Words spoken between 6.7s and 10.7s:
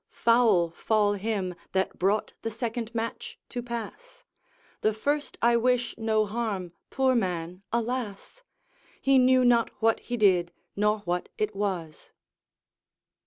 poor man alas! He knew not what he did,